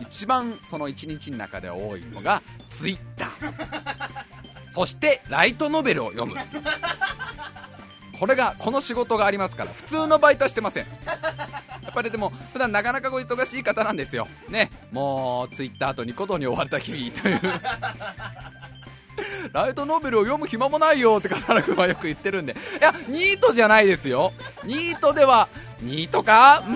[0.02, 3.54] 一番その一日の中で多いのがツイッター
[4.70, 6.36] そしてライトノベルを読む。
[8.20, 10.86] これがこの仕事がありますから普通のバイトはしてません。
[11.84, 14.28] やっぱりでも普段なかなかご忙しい方なんですよ。
[14.50, 14.72] ね。
[14.92, 17.42] もうツイッターとニコ動に追われた日々という。
[19.52, 22.54] ライトノベルを読む暇もないよって笠原君はよく言ってるんで。
[22.54, 24.34] いやニートじゃないですよ。
[24.64, 25.48] ニートでは
[25.82, 26.64] ニートか？
[26.68, 26.72] う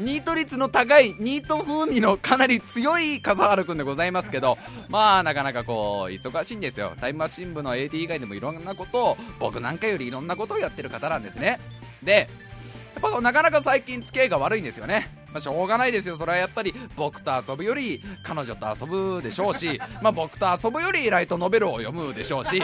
[0.00, 0.04] ん。
[0.04, 6.94] ニート率の高いニート風味のかなり強い笠原君でございますけどまあなかなかこう忙しいんですよ。
[7.00, 11.60] タイムマシン部の AD 以外でもいろんなことを僕なんかよりいろんなことをやってる方なんですね。
[12.02, 12.28] で
[13.00, 16.16] やっぱなかなか最近付き合いが悪いんですよね、まあ、しょうがないですよ。
[16.16, 22.62] それはやっぱり僕と遊ぶより彼女と遊ぶでしょうし、まあ、僕と遊ぶよりライトノベルを読むでしょうし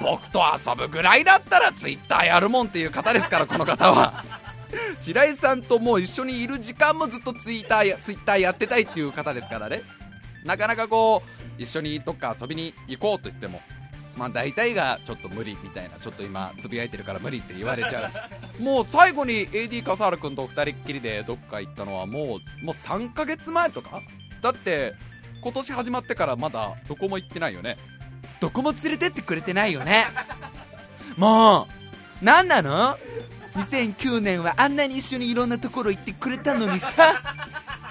[0.00, 4.24] 僕と遊ぶぐらいだったらツイッターやるもんっていう方ですからこの方は。
[5.00, 9.82] 白井さんともう一緒にいる時間もずっとツイッターやツイッターやってたいっていう方ですからね。
[10.44, 11.22] なかなかこ
[11.58, 13.62] う一緒にどっか遊びに行こうと言っても
[14.16, 18.10] まあ大体がちょっと無理みたいなちょっと今つぶやいてるから無理って言われちゃ
[18.58, 18.60] う。
[18.62, 24.02] もう最後に AD 笠原君と二人っきりでどっか行ったのはもうもう3ヶ月前とか？
[24.42, 24.94] だって
[25.40, 27.76] 今年始まってからまだどこも行ってないよね。
[28.40, 30.06] どこも連れてってくれてないよね。
[31.16, 31.66] もう
[32.24, 32.98] 何なの？
[33.54, 36.90] 2009年はあんなに一緒にいろんなところ行ってくれたのにさ。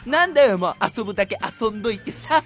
[0.05, 2.43] なんだよもう遊ぶだけ遊んどいてさ。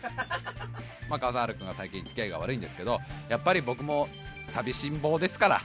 [1.10, 3.00] まあ笠原君が最近付き合いが悪いんですけど
[3.30, 4.08] やっぱり僕も
[4.50, 5.62] 寂しん坊ですから。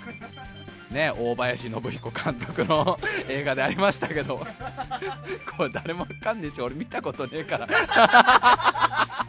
[0.90, 4.46] ね大林信彦監督の 映画でありましたけど。
[5.56, 7.66] これ誰もわかんねえし俺見たことねえから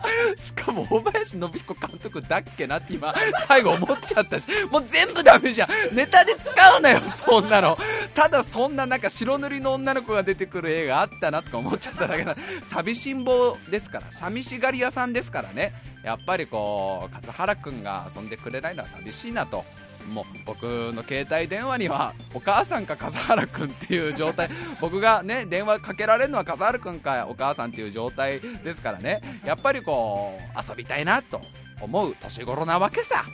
[0.36, 3.14] しかも小林信彦監督だっけなって今
[3.48, 5.96] 最後思っちゃったしもう全部ダメじゃん。
[5.96, 7.78] ネタで使うなよそんなの。
[8.14, 12.36] ただそんななんか白塗りの女の子が出てくる映画あったなとか思っちゃっただけな。
[12.64, 15.74] 寂しん坊ですから寂しがり屋さんですからね。
[16.04, 19.64] やっぱりこう笠原君が遊んでくれないのは寂しいなと。
[20.12, 24.50] もう僕の携帯電話にはお母さんか笠原君っていう状態。
[24.82, 29.22] 僕がね電話かけられるのは笠原君かお母さんっていう状態ですからね。
[29.46, 31.42] やっぱりこう遊びたいなと
[31.82, 33.26] 思う年頃なわけさ。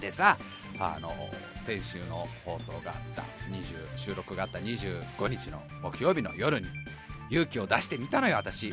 [0.00, 0.36] でさ
[0.78, 1.12] あの
[1.60, 6.66] 先週の放送があった20収録があった25日の木曜日の夜に
[7.30, 8.72] 勇気を出してみたのよ私。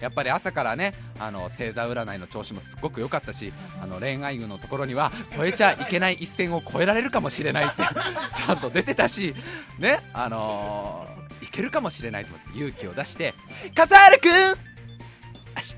[0.00, 7.82] やっぱり朝からねあの星座占いの調子もすっごく良かったしあの恋愛運のところには超えちゃいけない一線を越えられるかもしれないって
[8.36, 9.34] ちゃんと出てたし
[9.78, 13.34] ねあのーいけるかもしれないと思って勇気を出して
[13.76, 15.76] 「笠原くん明日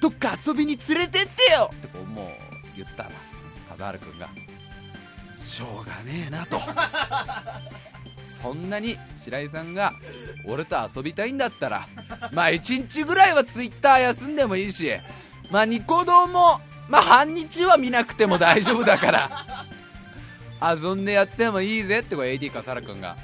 [0.00, 2.28] どっか遊びに連れてってよ!」ってこうもう
[2.76, 3.10] 言ったら
[3.70, 4.28] 笠原くんが
[5.42, 6.60] 「しょうがねえな」と。
[8.34, 9.92] そんなに白井さんが
[10.46, 11.88] 俺と遊びたいんだったら
[12.32, 14.90] まあ1日ぐらいはツイッター休んでもいいし
[15.50, 19.30] まあニコ動もまあ半日は見なくても大丈夫だから
[20.76, 23.16] 遊んでやってもいいぜってこう AD 笠原君が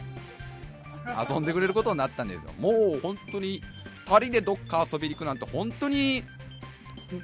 [1.28, 2.52] 遊んでくれることになったんですよ。
[2.58, 3.62] もう本当に
[4.06, 6.24] 2人でどっか遊びに行くなんて本当に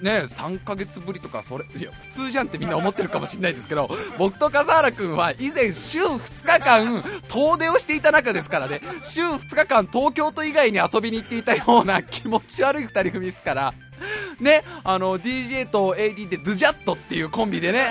[0.01, 8.81] ね3ヶ月ぶりとかそれいや普通じゃんってみんな思ってるかもしれないですけど 僕と笠原君は以前週2日間遠出をしていた中ですからね。
[9.05, 13.75] 週2日間東京都以外に遊びに行っていたような気持ち悪い2人組ですから。
[14.41, 17.91] ねあの DJ と AD でドゥジャットっていうコンビでね。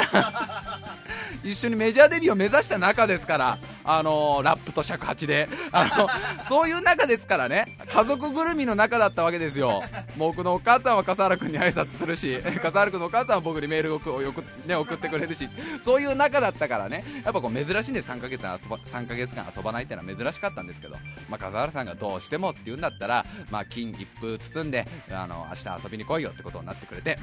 [1.43, 5.47] 一緒にメジャーデビューを目指した中ですから、あのラップと尺八で。
[5.71, 6.07] あの
[6.47, 7.77] そういう中ですからね。
[7.89, 9.83] 家族ぐるみの中だったわけですよ。
[10.17, 14.21] 僕のお母さんは笠原君に挨拶するし笠原君のお母さんは僕にメールを送,、
[14.67, 15.47] ね、送ってくれるし。
[15.81, 17.03] そういう中だったからね。
[17.23, 20.95] やっぱこう珍しいんで3ヶ月遊ば3ヶ月間遊ばないっていうのは珍しかったんですけど、
[21.29, 27.17] まあ、笠原さんがどうしてもって言うんだったら、まあ、金一封包んであの明日遊びに来いよってことになってくれて。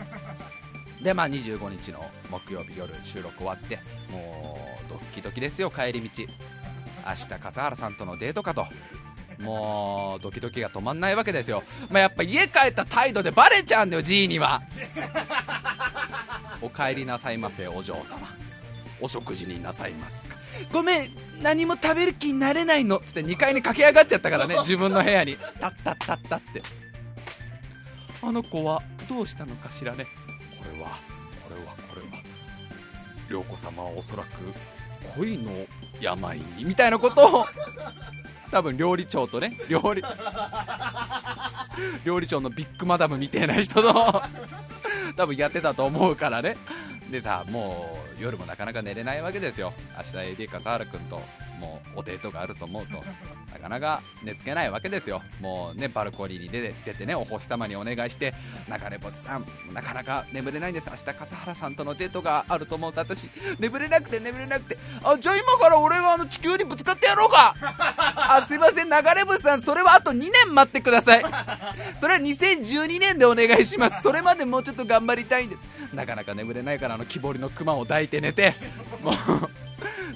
[1.02, 3.78] でまあ25日の木曜日夜収録終わって
[4.10, 6.24] もうドッキドキですよ帰り道。
[7.04, 8.66] 明日笠原さんとのデートかと。
[9.38, 14.62] もうドキドキが止まんないわけですよ、まあ、やっぱ家帰った態度でバレちゃうんだよ G には。
[16.62, 18.28] お帰りなさいませお嬢様。
[19.00, 20.36] お食事になさいますか。
[20.72, 21.10] ごめん
[21.42, 22.98] 何も食べる気になれないの。
[22.98, 25.36] っつって2階に駆け上がっちゃったからね 自分の部屋に。
[25.58, 26.62] タッタッタッタって。
[28.22, 30.06] あの子はどうしたのかしらね
[30.62, 30.90] これは
[31.48, 32.22] これはこれは。
[33.30, 34.28] 涼子様はおそらく
[35.16, 35.66] 恋の
[36.00, 37.46] 病にみたいなことを
[38.50, 40.02] 多分料理長とね料理
[42.04, 44.22] 料理長のビッグマダムみたいな人と
[45.16, 46.56] 多分やってたと思うからね。
[47.10, 49.72] でさもう夜もなかなか寝れないわけですよ。
[49.96, 51.20] 明日 AD 笠原君と
[51.58, 53.02] もうおデートがあると思うと。
[53.52, 55.22] なかなか寝つけないわけですよ。
[55.40, 58.34] もうねバルコニーに出てねお星様にお願いして
[58.66, 60.90] 流れ星さんなかなか眠れないんです。
[60.90, 67.54] 明日笠原さんとのデートがあると思うと私眠れなくて眠れなくてあじゃあ今から俺はあの地球にぶつかってやろうか。
[68.16, 71.24] あすいません流れ星さんそれはあと2年待ってください。
[71.98, 74.02] それは2012年でお願いします。
[74.02, 75.94] それまでもうちょっと頑張りたいんです。
[75.94, 78.54] なかなか眠れないからあの木彫りの熊を抱いて寝て。
[79.02, 79.14] もう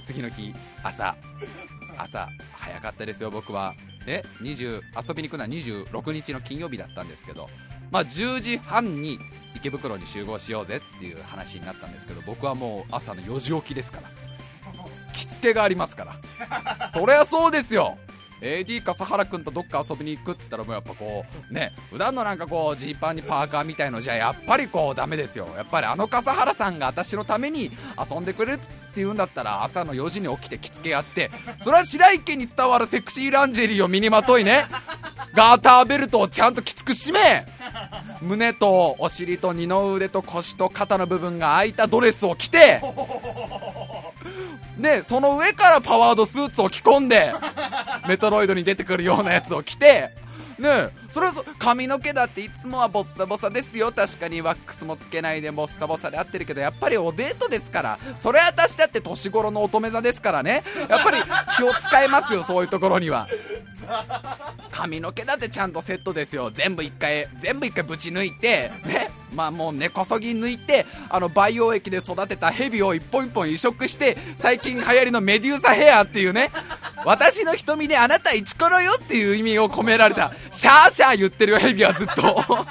[0.04, 1.16] 次の日朝
[1.98, 3.74] 朝早かったですよ僕は。
[4.06, 7.48] え20遊びに行くのは26日の金曜日だったんですけど。
[7.90, 9.18] まあ10時半に
[9.54, 14.08] 池袋に集合しようぜっていう話になったんですけど僕はもう朝の4時起きですから。
[15.14, 16.88] 着付けがありますから。
[16.88, 17.98] そりゃそうですよ。
[18.40, 25.48] AD 笠原君とどっか遊びに行くって言ったらもうやっぱこうね普段のなんかこうジーパンにパーカーみたいのじゃやっぱりこうダメですよ。
[25.56, 28.60] やっぱりあの笠原さんが私のために遊んでくれる
[28.96, 31.30] って言うんだったら朝の4時に起きて着付けやって
[31.62, 34.64] それは白池に伝わるセクシーランジェリーを身にまといね。
[35.34, 37.46] ガーターベルトをちゃんときつく締め。
[38.22, 42.80] 胸とお尻と二の腕と腰と肩の部分が開いたドレスを着て。
[44.78, 47.34] でその上からパワードスーツを着込んで
[48.08, 50.14] メトロイドに出てくるようなやつを着て。
[50.58, 53.90] ねえそれはそ髪の毛だっていつもはボッサボサですよ。
[53.90, 57.98] 確かにワックスもつけないでボッサボサで合ってるけどやっぱりおデートですから。
[58.18, 60.62] それ私だって年頃の乙女座ですからね。
[60.90, 61.16] やっぱり
[61.56, 63.26] 気を使えますよそういうところには。
[64.70, 66.50] 髪の毛だってちゃんとセットですよ。
[66.52, 69.10] 全部一回全部一回ぶち抜いてね。
[69.34, 76.50] まあもう根こそぎ抜いてあの培養液で育てたヘビを一本一本移植して最近流行りのメデューサヘアっていうね。
[77.04, 80.32] 私の瞳であなたイチコロよっていう意味を込められた。
[80.50, 82.12] シャーシャー言ってるよヘビはずっと。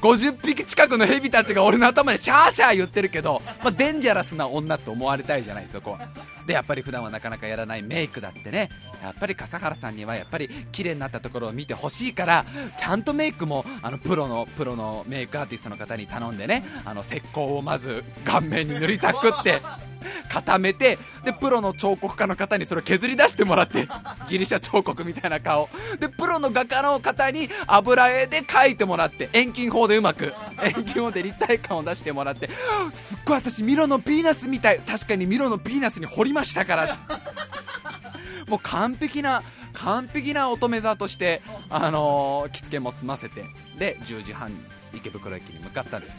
[0.00, 6.08] 50匹近くのヘビたちが俺の頭でシャーシャー言ってるけど、まあ、デンジャラスな女って思われたいじゃないそこは
[6.46, 8.68] でやっぱり普段はなかなかやらないメイクだってね。
[9.04, 12.46] やっぱり笠原さんにはやっぱり綺麗になったところを見てほしいから
[12.78, 19.60] ちゃんとメイクもあのプロのプロのメイクアーティストの方に頼んでねあの石膏をまず顔面に塗りたくって
[20.28, 23.88] 固めてでプロの彫刻家の方にそれを削り出してもらって
[24.28, 25.68] ギリシャ彫刻みたいな顔。
[25.98, 32.48] でプロの画家の方に油絵で描いてもらって遠近法でうまく遠近法で立体感を出してもらって
[32.94, 36.98] すっごい私ミロのヴィーナスみたい確かにミロのヴィーナスに彫りましたから
[38.48, 39.42] もう完璧な
[39.74, 43.44] 完璧な乙女座として、あの着付けも済ませて
[43.76, 44.52] で10時半
[44.94, 46.16] 池袋駅に向かったんです。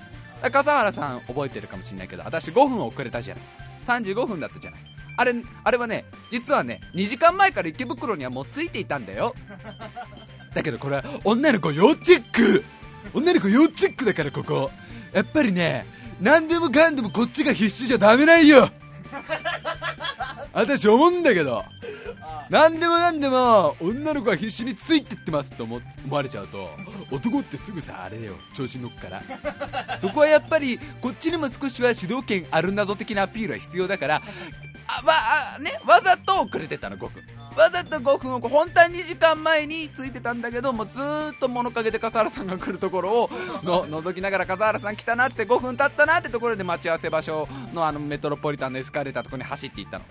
[0.51, 3.43] 笠原さん覚えてるかもしれないけど私5分遅れたじゃない
[3.85, 4.79] 35分だったじゃない。
[5.17, 9.33] あれあれはね実はね2時間前から池袋にはもうついていたんだよ。
[10.53, 12.63] だけどこれは女の子要チェック。
[13.13, 14.71] 女の子要チェックだからここ。
[15.13, 15.85] やっぱりね
[16.19, 18.69] 何でもかんでもこっちが必死じゃダメないよ。
[20.53, 21.63] 私思うんだけど。
[22.49, 26.69] 何でもかんでも女の子は必死についてってますと思思われちゃうと
[27.11, 29.23] 男ってすぐさあれだよ調子に乗っから。
[29.99, 34.21] そこはやっぱりこっちにも少しは主導権ある謎的なアピールは必要だから
[34.87, 37.23] あわあねわざと遅れてたの5分
[37.55, 43.29] わざと5分を本当は2時間前に着いてたんだけどもうずっと物陰で笠原さんが来るところを
[43.63, 50.05] の覗きながら笠原さん来たなって5分経ったなってところで待ち合わせ場所のあのメトロポリタンのエスカレーターとこに走っていったの。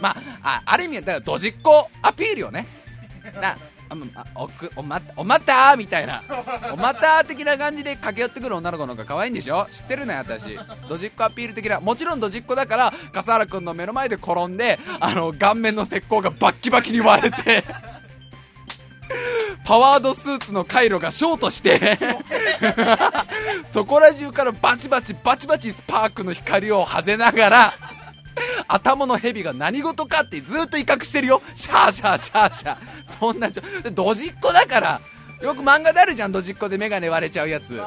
[0.00, 2.66] まああある意味だからドジっ子アピールよね。
[3.40, 3.56] な
[3.90, 6.22] あもうあおくおまおまたみたいな。
[6.72, 9.66] おまた的な感じで駆け寄ってくる女の子の方が可愛いんでしょ？
[9.70, 10.58] 知ってるね私。
[10.88, 11.80] ドジっ子アピール的な。
[11.80, 17.64] もちろんドジっ子だから笠原君の目の前で転んであの顔面の石膏がバッキバキに割れて
[19.64, 21.98] パワードスーツの回路がショートして
[23.72, 27.74] そこら中からバチバチバチバチスパークの光をはぜながら
[28.68, 31.42] 頭の蛇が何事かってずっと威嚇してるよ。
[31.54, 32.78] シャーシャーシャーシャー。
[33.18, 35.00] そんなちょドジっ子だから。
[35.40, 37.80] よく漫画であるじゃんドジっ子で眼鏡割れちゃうやつ。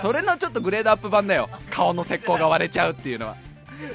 [0.00, 1.48] それのちょっとグレードアップ版だよ。
[1.70, 3.36] 顔の石膏が割れちゃうっていうのは。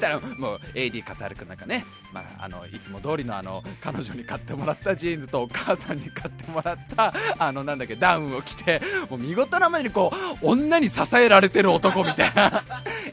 [0.00, 10.12] からもう AD 笠原君なんかね、まあ、あのいつも通りのあの彼女に買ってもらったジーンズとお母さんに買ってもらったあのなんだっけダウンを着てもう見事なまでにこ
[10.42, 12.62] う女に支えられてる男みたいな。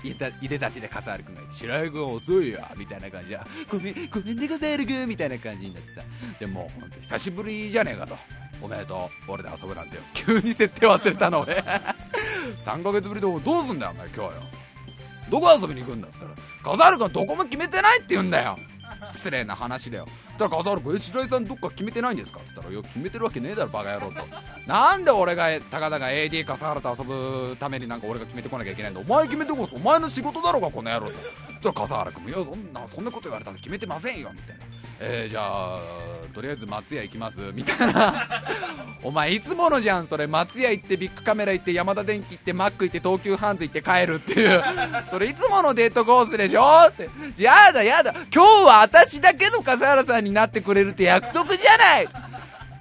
[0.03, 6.01] いでたちで笠原君が「白井君遅いよ」みたいな感じで「ごめんごめんね笠原君」みたいな感じになってさ
[6.39, 8.17] でも本当久しぶりじゃねえかと。
[8.61, 11.63] おめでとう俺で遊ぶなんて急に設定忘れたの俺。
[12.65, 14.33] 3ヶ月ぶりでどうすんだよお前今日よ。
[15.29, 16.31] どこ遊びに行くんだっつったら
[16.63, 18.57] 笠原君どこも決めてないって言うんだよ。
[19.05, 20.07] 失礼な話だよ。
[20.37, 22.39] だから笠原君え白井さんどっか決めてないんですか？
[22.39, 24.21] っつったらいや決めてるわけねえだろバカ野郎と。
[24.67, 29.01] なんで俺が高田が AD 笠原と遊ぶためになんか俺が決めてこなきゃいけないんだ？
[29.01, 31.13] お前決めてこそお前の仕事だろうがこの野郎と。
[31.13, 31.23] そし
[31.61, 34.63] たら笠原君いやそんなそんなこと言われたら決めてませんよみたいな。
[35.01, 35.79] えー、じゃあ
[36.33, 38.27] とりあえず松屋行きますみたいな。
[39.01, 40.27] お前いつものじゃんそれ。
[40.27, 44.61] 松屋行ってビッグカメラ行って山田電機行ってマック行って東急ハンズ行って帰るっていう。
[45.09, 46.87] それいつものデートコースでしょ？
[46.89, 47.09] って
[47.41, 48.11] やだやだ。
[48.33, 52.07] 今日は私だけの笠原さんになってくれるって約束じゃない。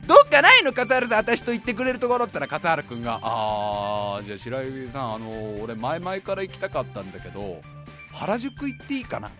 [0.06, 0.72] どっかないの？
[0.72, 7.60] 笠原さん私と言ってくれるところって言ったら笠原君が「あーじゃあ白井さんあの俺前々から行きたかったんだけど
[8.12, 9.30] 原宿行っていいかな?」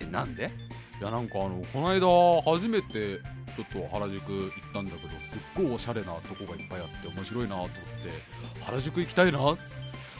[0.00, 0.50] えなんで？
[1.02, 3.18] いやなんかあのこの間初めて
[3.56, 7.72] ちょっと原宿行ったんだけどすっごいおしゃれなとこがいっぱいあって面白いなと思って
[8.62, 9.38] 原宿行きたいな。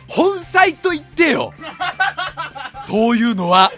[0.09, 1.55] 本サイト行ってよ！
[2.85, 3.71] そういうのは。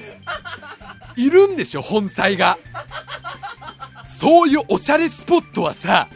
[1.17, 2.57] いるんでしょ本サイが。
[4.03, 6.09] そういうおしゃれスポットはさ。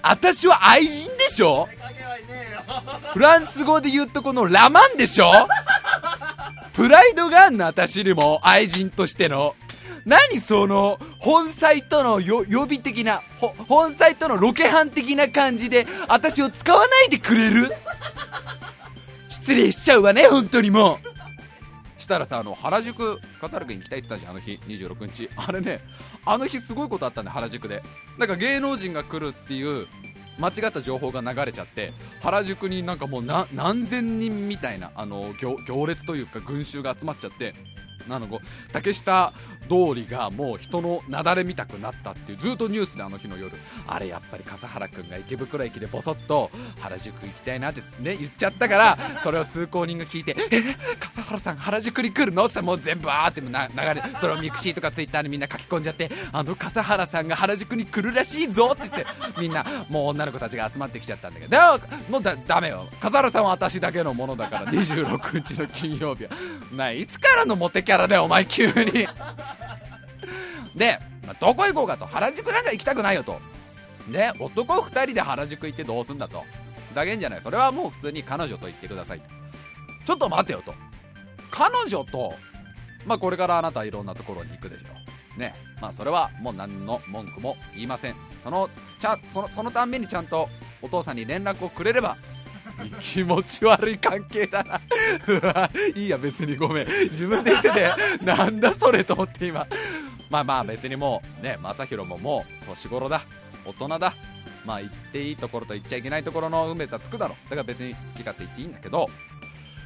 [0.00, 1.68] 私は愛人でしょ？
[3.12, 5.30] フランス語で言うとこのラマンでしょ？
[6.72, 8.40] プライドがあんの私にも。
[8.42, 9.54] 愛人としての
[10.06, 13.22] 何その本サイトの予備的な
[13.68, 17.68] 本サイトのロケハン的な感じで私を使わないでくれる？
[19.28, 21.00] 失礼しちゃうわね本当にも
[21.98, 22.00] う。
[22.00, 25.28] したらさあの原宿笠原君行きたいって言ったじゃんあの日26日。
[25.34, 25.80] あれね
[26.24, 27.82] あの日すごいことあったんだ原宿で。
[28.16, 29.88] なんか芸能人が来るっていう
[30.38, 31.92] 間違った情報が流れちゃって
[32.22, 37.54] 原宿になんかもう何千人みたいなあの行列というか群衆が集まっちゃって
[38.06, 38.28] なの
[38.70, 39.32] 竹下
[39.66, 43.56] 通りがもう人の雪崩みたくなったっていうずっとニュースであの日の夜。
[43.86, 46.50] あれやっぱり笠原君が池袋駅でボソッと
[46.80, 61.56] 原宿行きたいなってね言っちゃったからそれを通行人が聞いて「え笠原さん原宿に来るの?」ってもう全部あーって流れそれをミクシーとかツイッターにみんな書き込んじゃって「あの笠原さんが原宿に来るらしいぞ」って言ってみんなもう女の子たちが集まってきちゃったんだけど。
[62.10, 62.86] もうだダメよ。
[63.00, 66.30] 笠原さんは私だけのものだから26日の金曜日は。
[66.72, 69.08] ないいつからのモテキャラだよお前急に。
[70.74, 73.40] で、まあ、どこ行こうかと原宿なんか行きたくないよと。
[74.10, 76.44] で男2人で原宿行ってどうすんだと。
[76.90, 77.40] ふざけんじゃない。
[77.42, 79.28] それはもう普通に彼女と言ってくださいと。
[80.06, 80.74] ちょっと待てよと。
[81.50, 82.34] 彼女と
[83.06, 84.86] まあこれからあなたはいろんなところに行くでしょ
[85.36, 85.38] う。
[85.38, 85.54] ね。
[85.80, 88.14] まあそれはもう何の文句も言いません。
[88.42, 88.68] その
[89.00, 90.48] ちゃそのそのたんびにちゃんと
[90.82, 92.16] お父さんに連絡をくれれば
[93.00, 94.80] 気持ち悪い関係だな。
[95.94, 96.88] いいや別にごめん。
[97.10, 97.90] 自分で言ってて
[98.24, 99.66] なんだそれと思って今。
[100.30, 103.22] まあまあ別にもうね正宏ももう年頃だ。
[103.64, 104.14] 大人だ。
[104.64, 109.08] まあ行っていいところと行っちゃいけないところの運別はつくだろだから別に好き勝手言っていいんだけど。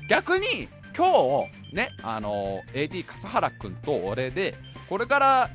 [0.09, 4.57] 逆に今日ねあの AD 笠原君と俺で
[4.89, 5.51] これから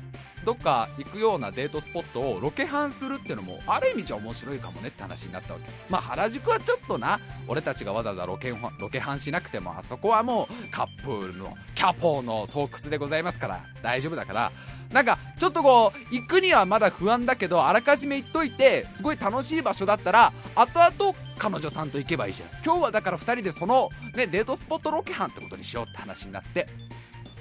[0.46, 5.66] どっか行くようなデートスポットをロケハンするっていうのもある意味じゃ面白いかもねって話になったわけ。
[5.90, 14.52] まあ原宿はちょっとな俺たちがわざわざロケロケハンしなくてもあそこはもうカップルのキャポの巣窟でございますから大丈夫だから。
[14.92, 22.48] なんかちょっとこう行くにはまだ不安だけどあらかじめ行っといてすごい楽しい場所だったら後々彼女さんと行けばいいじゃん。
[22.64, 26.68] 今日はだから2人でその、ね、デートスポットロケハンってことにしようって話になって。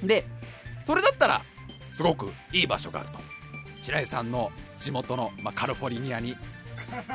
[0.03, 0.25] で
[0.83, 1.43] それだったら
[1.95, 3.19] すごくいい場所があると。
[3.81, 6.35] 白井さんの地元の、まあ、カリフォルニアに。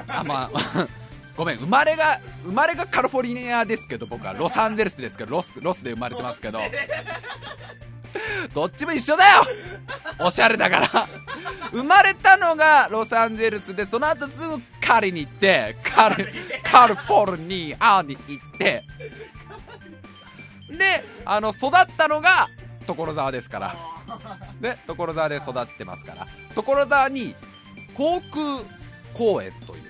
[0.09, 0.87] あまあ
[1.37, 4.33] ごめん生まれが生まれがカリフォルニアですけど僕は。
[4.33, 6.61] ロサンゼルスですけどロスロスで生まれてますけど。
[8.55, 9.47] どっちも一緒だよ！
[10.19, 11.09] おしゃれだから。
[11.73, 16.25] 生まれたのがロサンゼルスでその後すぐカリに行ってカリ
[16.65, 18.85] カリフォルニアに行って。
[20.71, 22.49] であの育ったのが
[22.87, 23.77] 所沢ですから
[24.61, 26.27] ね所沢で育ってますから。
[26.55, 27.35] 所沢に
[27.95, 28.63] 航空
[29.15, 29.83] 公園という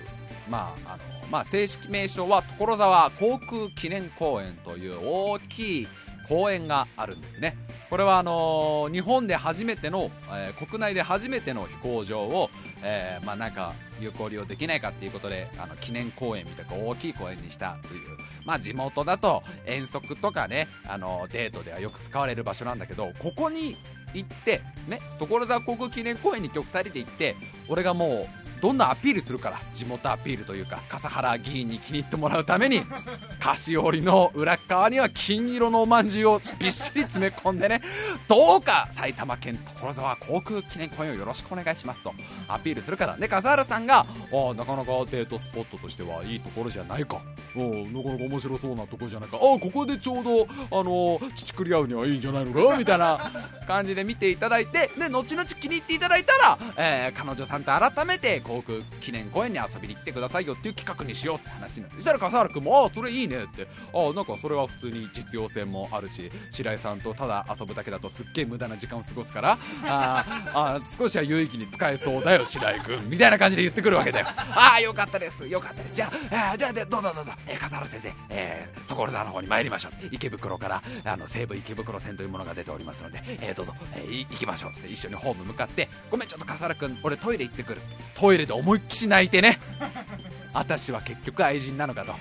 [0.49, 5.87] まああのまあ、正式名称は所沢航空記念公園という大きい
[6.27, 7.57] 公園があるんですね。
[7.89, 12.49] これはあのー日本で初めての、えー国内で初めての飛行場を、
[12.83, 23.75] えーまあ、なんか有効利用できないかっていうことであの記念公園みたいな大きい公園にしたという、まあ、地元だと遠足とかねあのデートではよく使われる場所なんだけどここに
[24.13, 27.35] 行ってね所沢航空記念公園に今日2人で行って
[27.69, 32.81] 俺がもうどんどんアピールするから地元アピールというか笠原議員に気に入ってもらうために
[33.39, 37.81] 菓子折りの裏側には金色のおまんじゅうをびっしり詰め込んでね
[38.27, 42.13] どうか埼玉県所沢航空記念公園をよろしくお願いしますと
[42.47, 47.19] アピールするからで笠原さんがあなかなかデートスポットとしてはいいところじゃないか。
[47.53, 49.37] おなかなか面白そうなところじゃないか。
[49.37, 52.77] あここでちょうどあの乳くり合うにはいいんじゃないのか？
[52.77, 53.31] みたいな
[53.67, 75.95] 感じで見ていただいてで後々気に入っていただいたら、えー彼女さんと改めて航空記念公園に遊びに行ってくださいよっていう企画にしようって話になってそしたら笠原君も「ああそれいいね」って「ああなんかそれは普通に実用性もあるし白井さんとただ遊ぶだけだとすっげえ無駄な時間を過ごすからああ少しは有意義に使えそうだよ白井君」みたいな感じで言ってくるわけだよああよかったですよかったです。
[75.95, 87.81] じゃあ、えーじゃあどうぞどうぞ、えー笠原先生、えー所沢の方に参りましょう池袋からあの西武池袋線というものが出ておりますので、えーどうぞ、えー行きましょうって一緒にホーム向かってごめんちょっと笠原君俺トイレ行ってくる。
[88.15, 89.59] トイレで思いっきし泣いてね。
[90.53, 92.13] 私は結局愛人なのかと。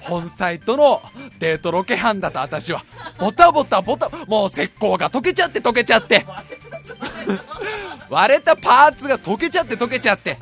[0.00, 1.02] 本サイトの
[1.38, 2.84] デートロケ班だと私は。
[3.18, 6.24] ボタボタボタもう石膏が溶けちゃって溶けちゃって。
[8.08, 10.38] 割れたパーツが溶けちゃって溶けちゃって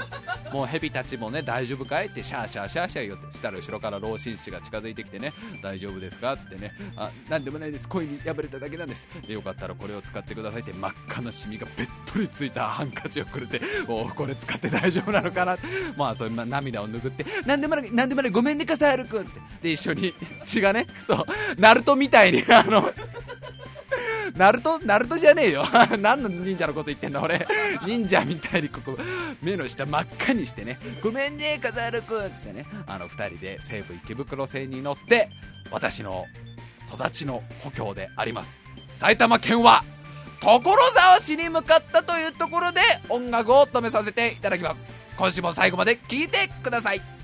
[0.52, 5.32] もうヘビたちもね大丈夫かいってシャーシャーシャーシャー言ってしたら後ろから老紳士が近づいてきてね
[5.62, 6.36] 大丈夫ですか？
[6.36, 7.88] つってねあなんでもないです。
[7.88, 9.04] 恋に破れただけなんです。
[9.26, 15.56] でよかったらこれを使ってくださいって真っ赤なシミがべっとりついたハンカチをくれておこれ使って大丈夫なのかな？
[15.96, 19.40] まあそんな涙を拭ってなんでもないなんでもないごめんね笠原君っつって。
[19.62, 21.24] で一緒に血がねそう
[21.58, 22.90] ナルトみたいにあの
[24.36, 25.66] ナルトナルトじゃねえよ。
[25.98, 27.46] 何の忍者のこと言ってんだ俺。
[27.84, 28.98] 忍者みたいにここ
[29.42, 30.78] 目の下真っ赤にしてね。
[31.02, 32.66] ごめんね笠原くんっつってね。
[32.86, 35.30] あの2人で西武池袋線に乗って
[35.70, 36.26] 私の
[36.92, 38.54] 育ちの故郷であります。
[38.96, 39.84] 埼玉県は
[40.40, 44.90] 所沢市に向かったというところで音楽を止めさせていただきます。
[45.16, 47.19] 今週も最後まで聴いてください。